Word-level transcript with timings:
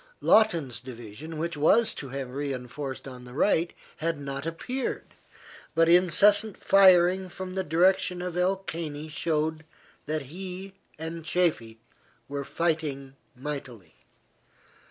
Lawton's 0.19 0.79
division, 0.79 1.37
which 1.37 1.55
was 1.55 1.93
to 1.93 2.09
have 2.09 2.31
re 2.31 2.53
enforced 2.55 3.07
on 3.07 3.23
the 3.23 3.35
right, 3.35 3.71
had 3.97 4.19
not 4.19 4.47
appeared, 4.47 5.13
but 5.75 5.87
incessant 5.87 6.57
firing 6.57 7.29
from 7.29 7.53
the 7.53 7.63
direction 7.63 8.19
of 8.19 8.35
El 8.35 8.57
Caney 8.57 9.09
showed 9.09 9.63
that 10.07 10.23
he 10.23 10.73
and 10.97 11.23
Chaffee 11.23 11.79
were 12.27 12.43
fighting 12.43 13.15
mightily. 13.35 13.93